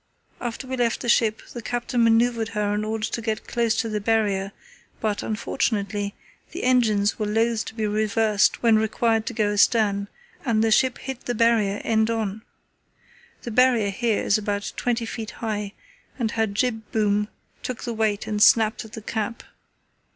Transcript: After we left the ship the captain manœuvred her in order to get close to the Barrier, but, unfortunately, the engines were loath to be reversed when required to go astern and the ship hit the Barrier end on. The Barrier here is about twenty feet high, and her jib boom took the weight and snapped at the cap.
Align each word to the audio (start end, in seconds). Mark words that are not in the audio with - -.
After 0.39 0.65
we 0.65 0.77
left 0.77 1.01
the 1.01 1.09
ship 1.09 1.43
the 1.53 1.61
captain 1.61 2.01
manœuvred 2.03 2.47
her 2.57 2.73
in 2.73 2.83
order 2.83 3.05
to 3.05 3.21
get 3.21 3.47
close 3.47 3.75
to 3.75 3.87
the 3.87 4.01
Barrier, 4.01 4.51
but, 4.99 5.21
unfortunately, 5.21 6.15
the 6.53 6.63
engines 6.63 7.19
were 7.19 7.27
loath 7.27 7.63
to 7.65 7.75
be 7.75 7.85
reversed 7.85 8.63
when 8.63 8.77
required 8.77 9.27
to 9.27 9.33
go 9.35 9.53
astern 9.53 10.07
and 10.43 10.63
the 10.63 10.71
ship 10.71 10.97
hit 10.97 11.25
the 11.25 11.35
Barrier 11.35 11.81
end 11.83 12.09
on. 12.09 12.41
The 13.43 13.51
Barrier 13.51 13.91
here 13.91 14.23
is 14.23 14.39
about 14.39 14.73
twenty 14.75 15.05
feet 15.05 15.29
high, 15.37 15.73
and 16.17 16.31
her 16.31 16.47
jib 16.47 16.81
boom 16.91 17.27
took 17.61 17.83
the 17.83 17.93
weight 17.93 18.25
and 18.25 18.41
snapped 18.41 18.83
at 18.83 18.93
the 18.93 19.03
cap. 19.03 19.43